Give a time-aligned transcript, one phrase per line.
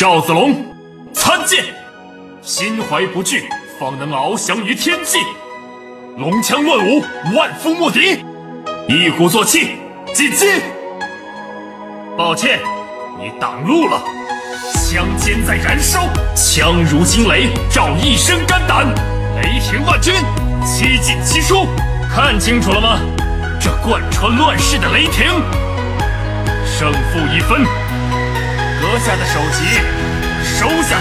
[0.00, 0.64] 赵子龙
[1.12, 1.62] 参见。
[2.40, 3.46] 心怀不惧，
[3.78, 5.18] 方能翱翔于天际。
[6.16, 7.04] 龙枪乱舞，
[7.36, 8.24] 万夫莫敌。
[8.88, 9.72] 一鼓作气，
[10.14, 10.46] 进击。
[12.16, 12.60] 抱歉，
[13.18, 14.02] 你挡路了。
[14.72, 18.86] 枪尖在燃烧，枪如惊雷，照一身肝胆。
[19.42, 20.14] 雷霆万钧，
[20.64, 21.66] 七进七出，
[22.10, 23.00] 看清楚了吗？
[23.60, 25.26] 这贯穿乱世的雷霆。
[26.64, 27.66] 胜负已分，
[28.80, 29.78] 阁下的首级
[30.42, 30.96] 收下。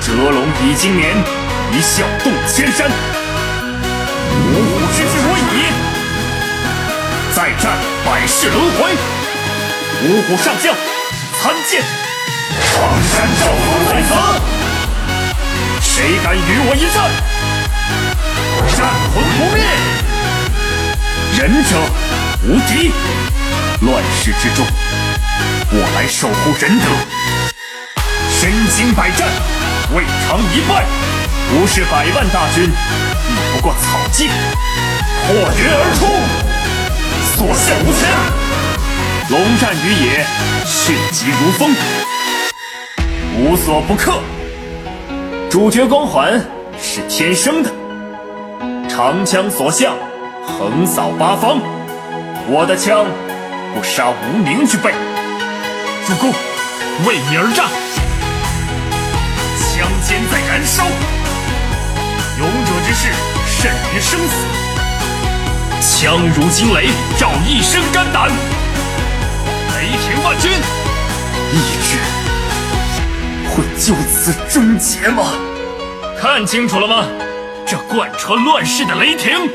[0.00, 1.16] 折龙已经年，
[1.72, 2.88] 一笑动千山。
[4.30, 5.66] 五虎之志我已，
[7.34, 7.64] 再战
[8.04, 8.94] 百世轮回。
[10.04, 10.74] 五虎上将
[11.40, 11.82] 参见。
[12.70, 12.72] 常
[13.10, 14.10] 山赵龙在此，
[15.80, 16.96] 谁敢与我一战？
[18.76, 18.78] 战
[19.12, 19.60] 魂不灭，
[21.38, 21.70] 仁者
[22.44, 22.70] 无敌。
[23.80, 24.64] 乱世之中，
[25.74, 26.84] 我来守护仁德。
[28.28, 29.26] 身经百战，
[29.94, 30.84] 未尝一败。
[31.48, 34.28] 不是百万大军，亦不过草芥。
[35.24, 36.04] 破云而出，
[37.34, 38.04] 所向无前。
[39.30, 40.26] 龙战于野，
[40.66, 41.74] 迅疾如风，
[43.38, 44.20] 无所不克。
[45.48, 46.38] 主角光环
[46.78, 47.70] 是天生的，
[48.90, 49.94] 长枪所向，
[50.46, 51.58] 横扫八方。
[52.46, 53.06] 我的枪。
[53.74, 54.92] 不杀无名之辈，
[56.04, 56.30] 主公
[57.06, 57.66] 为你而战，
[59.56, 60.84] 枪尖在燃烧，
[62.38, 63.12] 勇者之事
[63.46, 64.34] 甚于生死，
[65.80, 68.28] 枪如惊雷，照一身肝胆，
[69.76, 70.50] 雷霆万钧，
[71.52, 71.54] 意
[71.86, 71.98] 志
[73.48, 75.22] 会就此终结吗？
[76.20, 77.06] 看清楚了吗？
[77.64, 79.48] 这贯穿乱世的雷霆，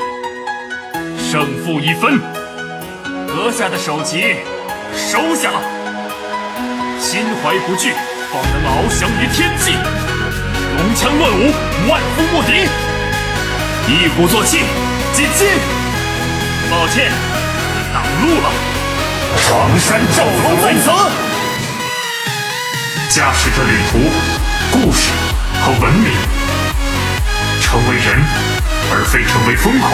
[1.30, 2.18] 胜负已分。
[3.26, 4.36] 阁下的首级
[4.96, 5.60] 收下了，
[7.10, 7.94] 心怀不惧，
[8.30, 9.72] 方能翱翔于天际。
[10.76, 11.54] 龙枪乱舞，
[11.88, 12.68] 万夫莫敌。
[13.88, 14.58] 一鼓作气，
[15.14, 15.46] 进击。
[16.70, 17.10] 抱歉，
[17.94, 18.50] 挡路了。
[19.40, 20.90] 常山赵龙在此，
[23.08, 23.98] 驾驶着旅途、
[24.70, 25.08] 故事
[25.62, 26.12] 和文明，
[27.62, 28.22] 成为人，
[28.92, 29.90] 而非成为疯狂。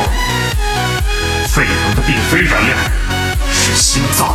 [1.46, 2.74] 沸腾的并非燃料。
[3.52, 4.34] 是心脏，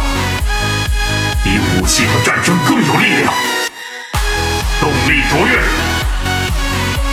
[1.79, 3.33] 武器和战争更有力量，
[4.81, 5.57] 动力卓越，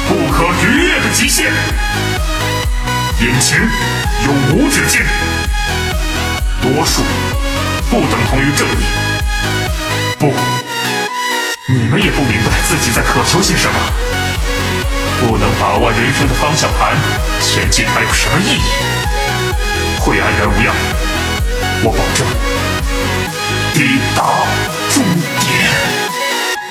[0.08, 1.52] 不可逾越的极限，
[3.20, 3.56] 引擎
[4.24, 5.02] 永无止境。
[6.60, 7.02] 多数
[7.88, 8.84] 不等同于正义，
[10.18, 10.34] 不，
[11.68, 13.78] 你们也不明白自己在渴求些什么。
[15.20, 16.96] 不能把握人生的方向盘，
[17.40, 20.00] 前进还有什么意义？
[20.00, 20.74] 会安然无恙。
[21.84, 22.26] 我保证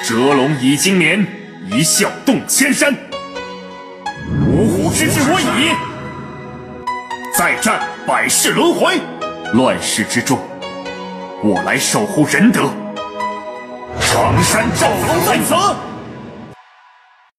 [0.07, 1.25] 折龙已经年，
[1.71, 2.95] 一笑动千山。
[4.47, 5.73] 五虎之志我已，
[7.35, 9.01] 再战百世轮回。
[9.53, 10.37] 乱世之中，
[11.43, 12.69] 我来守护仁德。
[13.99, 15.55] 常山赵龙在此。